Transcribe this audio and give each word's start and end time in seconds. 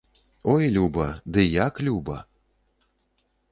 Ой, 0.53 0.63
люба, 0.77 1.07
ды 1.35 1.45
і 1.45 1.51
як 1.67 1.75
люба! 1.89 2.17